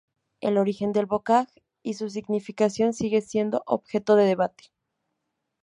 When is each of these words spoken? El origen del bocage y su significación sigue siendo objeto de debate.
El 0.39 0.57
origen 0.57 0.93
del 0.93 1.05
bocage 1.05 1.61
y 1.83 1.93
su 1.93 2.09
significación 2.09 2.91
sigue 2.93 3.21
siendo 3.21 3.61
objeto 3.67 4.15
de 4.15 4.25
debate. 4.25 4.71